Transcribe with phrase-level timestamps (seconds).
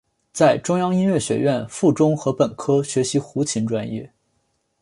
[0.33, 4.11] 在中央音乐学院附中和本科学习胡琴专业。